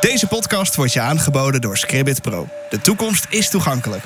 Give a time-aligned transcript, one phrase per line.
[0.00, 2.48] Deze podcast wordt je aangeboden door Scribbit Pro.
[2.70, 4.02] De toekomst is toegankelijk.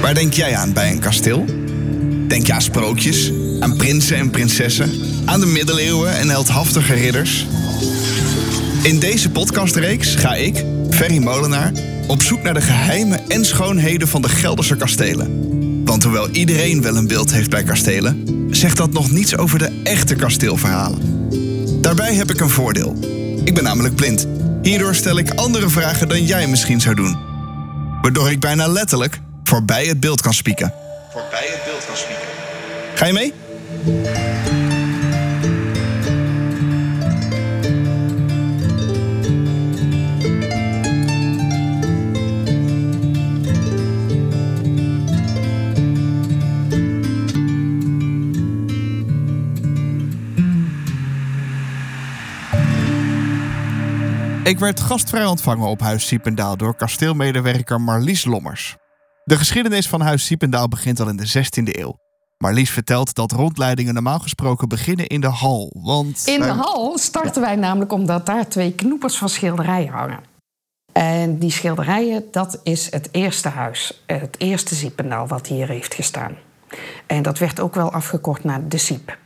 [0.00, 1.44] Waar denk jij aan bij een kasteel?
[2.28, 7.46] Denk je aan sprookjes, aan prinsen en prinsessen, aan de middeleeuwen en heldhaftige ridders?
[8.82, 11.72] In deze podcastreeks ga ik, Ferry Molenaar,
[12.06, 15.46] op zoek naar de geheimen en schoonheden van de Gelderse kastelen.
[15.84, 19.80] Want hoewel iedereen wel een beeld heeft bij kastelen, zegt dat nog niets over de
[19.84, 21.28] echte kasteelverhalen.
[21.80, 22.96] Daarbij heb ik een voordeel.
[23.44, 24.26] Ik ben namelijk blind.
[24.62, 27.16] Hierdoor stel ik andere vragen dan jij misschien zou doen.
[28.02, 30.74] Waardoor ik bijna letterlijk voorbij het beeld kan spieken.
[31.12, 32.26] Voorbij het beeld kan spieken.
[32.94, 33.32] Ga je mee?
[54.48, 58.76] Ik werd gastvrij ontvangen op Huis Siependaal door kasteelmedewerker Marlies Lommers.
[59.24, 61.96] De geschiedenis van Huis Siependaal begint al in de 16e eeuw.
[62.38, 65.70] Marlies vertelt dat rondleidingen normaal gesproken beginnen in de hal.
[65.82, 70.20] Want In de hal starten wij namelijk omdat daar twee knoepers van schilderijen hangen.
[70.92, 74.02] En die schilderijen, dat is het eerste huis.
[74.06, 76.36] Het eerste Ziependaal wat hier heeft gestaan.
[77.06, 79.18] En dat werd ook wel afgekort naar de Siep.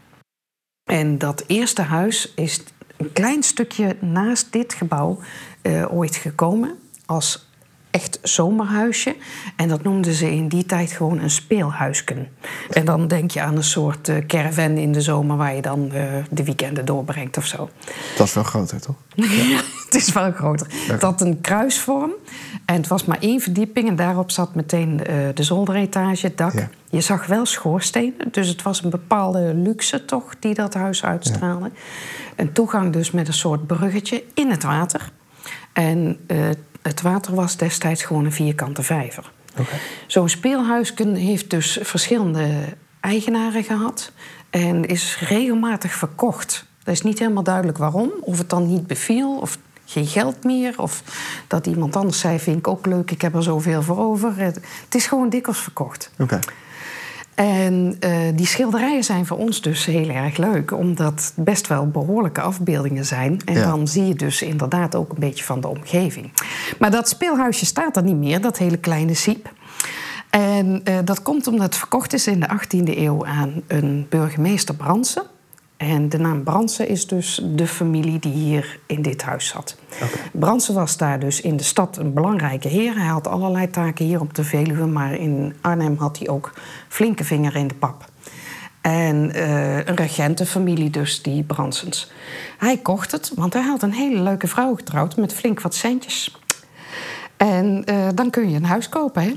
[0.84, 2.60] En dat eerste huis is
[3.02, 5.18] een klein stukje naast dit gebouw
[5.62, 7.46] eh, ooit gekomen als
[7.90, 9.16] echt zomerhuisje.
[9.56, 12.28] En dat noemden ze in die tijd gewoon een speelhuisken.
[12.70, 15.92] En dan denk je aan een soort eh, caravan in de zomer waar je dan
[15.92, 17.68] eh, de weekenden doorbrengt of zo.
[18.16, 18.96] Dat is wel groter, toch?
[19.14, 19.60] Ja,
[19.92, 20.66] het is wel groter.
[20.70, 22.12] Het had een kruisvorm
[22.64, 26.52] en het was maar één verdieping en daarop zat meteen eh, de zolderetage, het dak.
[26.52, 26.68] Ja.
[26.90, 31.70] Je zag wel schoorstenen, dus het was een bepaalde luxe toch die dat huis uitstraalde.
[32.36, 35.10] Een toegang dus met een soort bruggetje in het water.
[35.72, 36.38] En eh,
[36.82, 39.30] het water was destijds gewoon een vierkante vijver.
[40.06, 42.48] Zo'n speelhuisken heeft dus verschillende
[43.00, 44.12] eigenaren gehad
[44.50, 46.66] en is regelmatig verkocht.
[46.82, 48.10] Dat is niet helemaal duidelijk waarom.
[48.20, 51.02] Of het dan niet beviel, of geen geld meer, of
[51.46, 54.32] dat iemand anders zei: Vind ik ook leuk, ik heb er zoveel voor over.
[54.36, 56.10] Het is gewoon dikwijls verkocht.
[56.18, 56.38] Oké.
[57.34, 61.88] En eh, die schilderijen zijn voor ons dus heel erg leuk, omdat het best wel
[61.88, 63.40] behoorlijke afbeeldingen zijn.
[63.44, 63.64] En Ja.
[63.66, 66.32] dan zie je dus inderdaad ook een beetje van de omgeving.
[66.78, 69.52] Maar dat speelhuisje staat er niet meer, dat hele kleine siep.
[70.30, 74.74] En eh, dat komt omdat het verkocht is in de 18e eeuw aan een burgemeester
[74.74, 75.22] Bransen.
[75.82, 79.76] En de naam Bransen is dus de familie die hier in dit huis zat.
[80.32, 82.94] Bransen was daar dus in de stad een belangrijke heer.
[82.94, 86.52] Hij had allerlei taken hier op de Veluwe, maar in Arnhem had hij ook
[86.88, 88.04] flinke vinger in de pap.
[88.80, 92.12] En eh, een regentenfamilie dus, die Bransens.
[92.58, 96.38] Hij kocht het, want hij had een hele leuke vrouw getrouwd met flink wat centjes.
[97.36, 99.34] En eh, dan kun je een huis kopen, hè?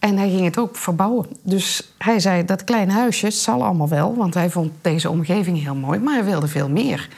[0.00, 1.26] En hij ging het ook verbouwen.
[1.42, 4.16] Dus hij zei, dat kleine huisje zal allemaal wel...
[4.16, 7.08] want hij vond deze omgeving heel mooi, maar hij wilde veel meer.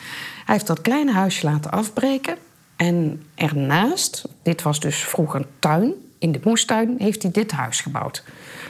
[0.45, 2.37] Hij heeft dat kleine huisje laten afbreken...
[2.77, 5.93] en ernaast, dit was dus vroeger een tuin...
[6.19, 8.25] in de moestuin heeft hij dit huis gebouwd.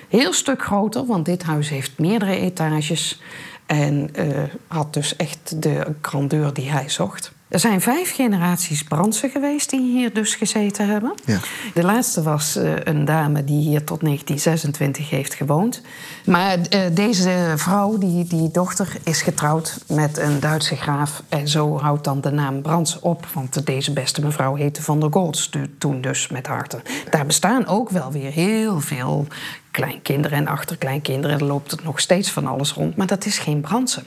[0.09, 3.21] Heel stuk groter, want dit huis heeft meerdere etages...
[3.67, 7.33] en eh, had dus echt de grandeur die hij zocht.
[7.53, 11.15] Er zijn vijf generaties Brandsen geweest die hier dus gezeten hebben.
[11.25, 11.39] Ja.
[11.75, 15.81] De laatste was eh, een dame die hier tot 1926 heeft gewoond.
[16.25, 21.23] Maar eh, deze vrouw, die, die dochter, is getrouwd met een Duitse graaf.
[21.29, 23.27] En zo houdt dan de naam Brands op.
[23.33, 26.83] Want deze beste mevrouw heette Van der Golds toen dus met harten.
[27.11, 29.27] Daar bestaan ook wel weer heel veel
[29.73, 31.39] kleinkinderen en achterkleinkinderen.
[31.39, 32.97] Er loopt het nog steeds van alles rond.
[32.97, 34.05] Maar dat is geen Brandsen.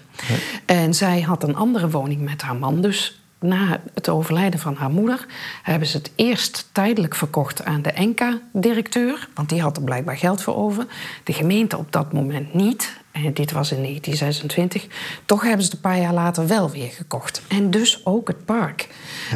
[0.65, 2.81] En zij had een andere woning met haar man.
[2.81, 5.25] Dus na het overlijden van haar moeder
[5.63, 10.41] hebben ze het eerst tijdelijk verkocht aan de Enka-directeur, want die had er blijkbaar geld
[10.41, 10.85] voor over.
[11.23, 13.03] De gemeente op dat moment niet.
[13.23, 14.87] En dit was in 1926.
[15.25, 17.41] Toch hebben ze het een paar jaar later wel weer gekocht.
[17.47, 18.87] En dus ook het park.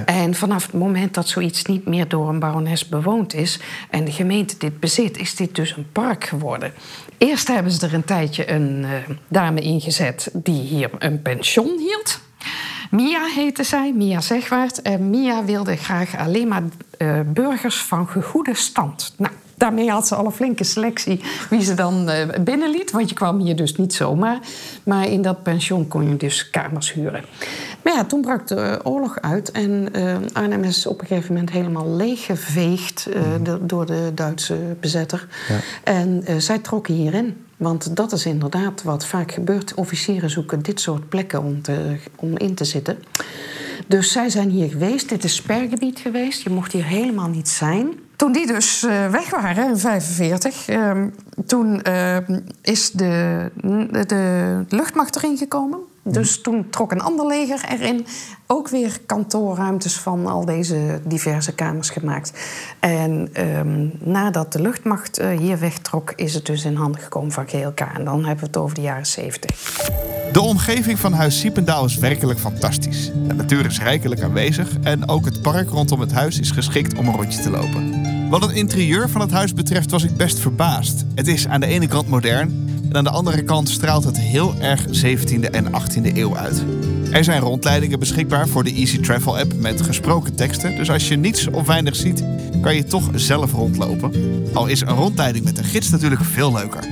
[0.06, 3.60] En vanaf het moment dat zoiets niet meer door een barones bewoond is...
[3.90, 6.74] en de gemeente dit bezit, is dit dus een park geworden.
[7.18, 10.30] Eerst hebben ze er een tijdje een eh, dame ingezet...
[10.34, 12.20] die hier een pension hield...
[12.92, 14.82] Mia heette zij, Mia Zegwaard.
[14.82, 16.64] En Mia wilde graag alleen maar
[16.98, 19.14] eh, burgers van gegoede stand.
[19.18, 22.92] Nou, daarmee had ze al een flinke selectie wie ze dan uh, binnenliet.
[22.92, 24.40] Want je kwam hier dus niet zomaar.
[24.84, 27.24] Maar in dat pension kon je dus kamers huren.
[27.84, 29.52] Maar ja, toen brak de oorlog uit.
[29.52, 33.08] En uh, Arnhem is op een gegeven moment helemaal leeggeveegd
[33.44, 35.28] de, door de Duitse bezetter.
[35.50, 35.60] Ja.
[35.84, 37.46] En zij trokken hierin.
[37.58, 39.74] Want dat is inderdaad wat vaak gebeurt.
[39.74, 42.98] Officieren zoeken dit soort plekken om, te, om in te zitten.
[43.88, 45.10] Dus zij zijn hier geweest.
[45.10, 46.42] Dit is spergebied geweest.
[46.42, 47.94] Je mocht hier helemaal niet zijn.
[48.20, 50.92] Toen die dus uh, weg waren in 1945, uh,
[51.46, 52.18] toen uh,
[52.62, 53.46] is de,
[54.08, 55.80] de, luchtmacht erin gekomen.
[56.04, 58.06] Dus toen trok een ander leger erin.
[58.48, 62.34] Ook weer kantoorruimtes van al deze diverse kamers gemaakt.
[62.80, 67.80] En um, nadat de luchtmacht hier wegtrok, is het dus in handen gekomen van GLK.
[67.80, 69.88] En dan hebben we het over de jaren 70.
[70.32, 73.12] De omgeving van Huis Siependaal is werkelijk fantastisch.
[73.28, 77.08] De natuur is rijkelijk aanwezig en ook het park rondom het huis is geschikt om
[77.08, 77.99] een rondje te lopen.
[78.30, 81.06] Wat het interieur van het huis betreft was ik best verbaasd.
[81.16, 84.56] Het is aan de ene kant modern en aan de andere kant straalt het heel
[84.60, 86.64] erg 17e en 18e eeuw uit.
[87.12, 90.76] Er zijn rondleidingen beschikbaar voor de Easy Travel app met gesproken teksten.
[90.76, 92.24] Dus als je niets of weinig ziet,
[92.62, 94.12] kan je toch zelf rondlopen.
[94.54, 96.84] Al is een rondleiding met een gids natuurlijk veel leuker.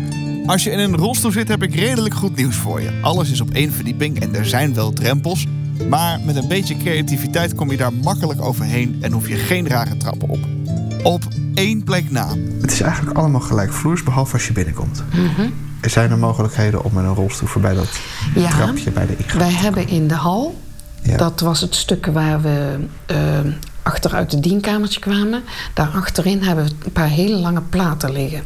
[0.46, 3.00] Als je in een rolstoel zit, heb ik redelijk goed nieuws voor je.
[3.02, 5.46] Alles is op één verdieping en er zijn wel drempels.
[5.90, 9.98] Maar met een beetje creativiteit kom je daar makkelijk overheen en hoef je geen rare
[9.98, 10.57] trappen op.
[11.04, 11.24] Op
[11.54, 12.28] één plek na.
[12.62, 15.04] Het is eigenlijk allemaal gelijkvloers, behalve als je binnenkomt.
[15.14, 18.00] Mm Er zijn er mogelijkheden om met een rolstoel voorbij dat
[18.36, 19.40] ja, trapje bij de ingang.
[19.40, 20.62] Wij hebben in de hal,
[21.02, 21.18] ja.
[21.18, 22.78] dat was het stuk waar we
[23.12, 23.18] uh,
[23.88, 25.44] achteruit het dienkamertje kwamen.
[25.74, 28.44] Daar achterin hebben we een paar hele lange platen liggen.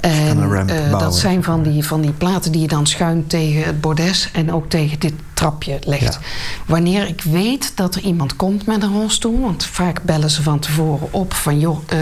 [0.00, 3.80] En uh, dat zijn van die, van die platen die je dan schuin tegen het
[3.80, 6.14] bordes en ook tegen dit trapje legt.
[6.14, 6.20] Ja.
[6.66, 10.58] Wanneer ik weet dat er iemand komt met een rolstoel, want vaak bellen ze van
[10.58, 11.78] tevoren op van joh.
[11.92, 11.98] Uh,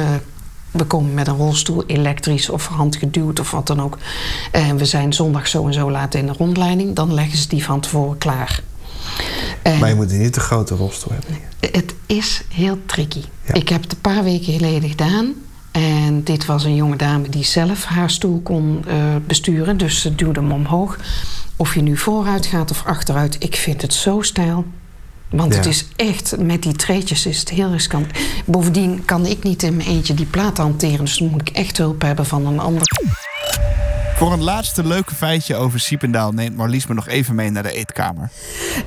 [0.71, 3.99] we komen met een rolstoel, elektrisch of handgeduwd of wat dan ook.
[4.53, 6.95] En we zijn zondag zo en zo laat in de rondleiding.
[6.95, 8.61] Dan leggen ze die van tevoren klaar.
[9.63, 11.41] En maar je moet niet te grote rolstoel hebben.
[11.73, 13.23] Het is heel tricky.
[13.53, 15.35] Ik heb het een paar weken geleden gedaan.
[15.71, 18.95] En dit was een jonge dame die zelf haar stoel kon uh,
[19.27, 19.77] besturen.
[19.77, 20.99] Dus ze duwde hem omhoog.
[21.57, 24.65] Of je nu vooruit gaat of achteruit, ik vind het zo stijl.
[25.31, 25.59] Want ja.
[25.59, 28.07] het is echt, met die treetjes is het heel riskant.
[28.47, 31.05] Bovendien kan ik niet in mijn eentje die plaat hanteren.
[31.05, 32.83] Dus dan moet ik echt hulp hebben van een ander.
[34.19, 37.73] Voor een laatste leuke feitje over Siependaal neemt Marlies me nog even mee naar de
[37.73, 38.31] eetkamer.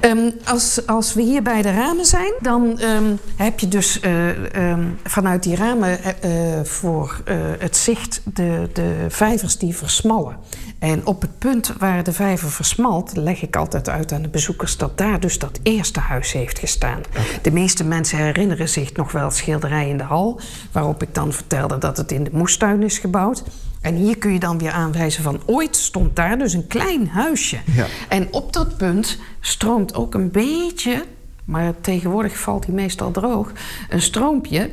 [0.02, 4.72] Um, als, als we hier bij de ramen zijn, dan um, heb je dus uh,
[4.72, 10.38] um, vanuit die ramen uh, voor uh, het zicht de, de vijvers die versmallen.
[10.80, 14.78] En op het punt waar de vijver versmalt, leg ik altijd uit aan de bezoekers
[14.78, 17.02] dat daar dus dat eerste huis heeft gestaan.
[17.42, 20.40] De meeste mensen herinneren zich nog wel schilderij in de hal,
[20.72, 23.44] waarop ik dan vertelde dat het in de moestuin is gebouwd.
[23.82, 27.58] En hier kun je dan weer aanwijzen van ooit stond daar dus een klein huisje.
[27.66, 27.86] Ja.
[28.10, 31.06] En op dat punt stroomt ook een beetje,
[31.46, 33.52] maar tegenwoordig valt hij meestal droog,
[33.90, 34.70] een stroompje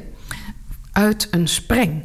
[0.92, 2.04] uit een spreng.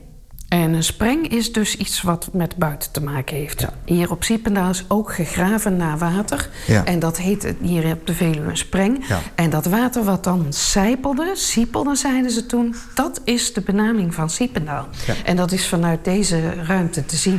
[0.53, 3.61] En een spreng is dus iets wat met buiten te maken heeft.
[3.61, 3.73] Ja.
[3.85, 6.50] Hier op Siependaal is ook gegraven naar water.
[6.67, 6.85] Ja.
[6.85, 9.07] En dat heet hier op de Veluwe een spreng.
[9.07, 9.19] Ja.
[9.35, 12.75] En dat water wat dan sijpelde, siepelde zeiden ze toen...
[12.94, 14.88] dat is de benaming van Siependaal.
[15.25, 17.38] En dat is vanuit deze ruimte te zien.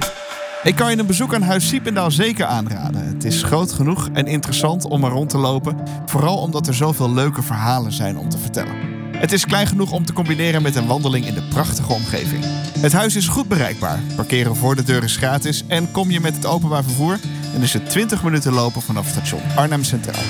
[0.63, 3.07] Ik kan je een bezoek aan Huis Siependaal zeker aanraden.
[3.07, 5.77] Het is groot genoeg en interessant om er rond te lopen.
[6.07, 8.75] Vooral omdat er zoveel leuke verhalen zijn om te vertellen.
[9.17, 12.45] Het is klein genoeg om te combineren met een wandeling in de prachtige omgeving.
[12.85, 14.03] Het huis is goed bereikbaar.
[14.17, 15.65] Parkeren voor de deur is gratis.
[15.67, 17.19] En kom je met het openbaar vervoer,
[17.53, 20.23] dan is het 20 minuten lopen vanaf station Arnhem Centraal.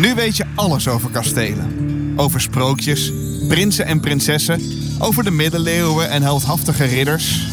[0.00, 2.12] Nu weet je alles over kastelen.
[2.16, 3.12] Over sprookjes,
[3.48, 4.60] prinsen en prinsessen,
[4.98, 7.46] over de middeleeuwen en heldhaftige ridders.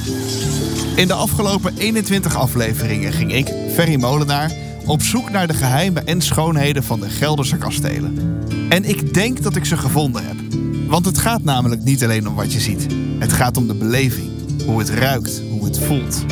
[0.96, 4.52] In de afgelopen 21 afleveringen ging ik, Ferry Molenaar,
[4.86, 8.44] op zoek naar de geheimen en schoonheden van de Gelderse kastelen.
[8.70, 10.45] En ik denk dat ik ze gevonden heb.
[10.88, 12.88] Want het gaat namelijk niet alleen om wat je ziet.
[13.20, 14.32] Het gaat om de beleving.
[14.66, 16.26] Hoe het ruikt, hoe het voelt.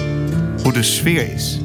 [0.63, 1.60] Hoe de sfeer is.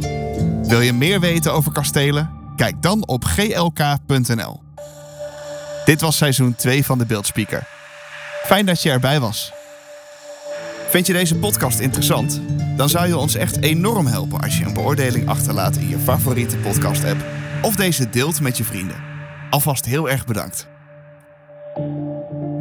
[0.62, 2.30] Wil je meer weten over kastelen?
[2.56, 4.62] Kijk dan op glk.nl.
[5.84, 7.66] Dit was seizoen 2 van de Beeldspeaker.
[8.44, 9.52] Fijn dat je erbij was.
[10.88, 12.40] Vind je deze podcast interessant?
[12.76, 16.56] Dan zou je ons echt enorm helpen als je een beoordeling achterlaat in je favoriete
[16.56, 17.24] podcast-app
[17.62, 18.96] of deze deelt met je vrienden.
[19.50, 20.68] Alvast heel erg bedankt.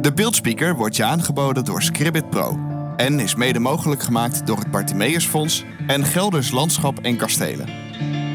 [0.08, 2.58] De beeldspeaker wordt je aangeboden door Scribbit Pro
[2.96, 7.68] en is mede mogelijk gemaakt door het Bartimeus Fonds en Gelders Landschap en Kastelen.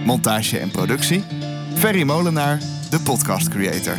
[0.05, 1.23] Montage en productie
[1.75, 3.97] Ferry Molenaar, de podcast creator.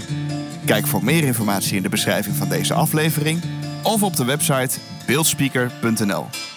[0.64, 3.42] Kijk voor meer informatie in de beschrijving van deze aflevering
[3.82, 6.53] of op de website beeldspeaker.nl.